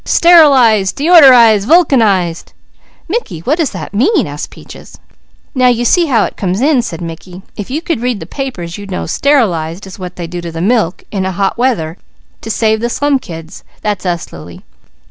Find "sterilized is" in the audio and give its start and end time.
9.05-9.99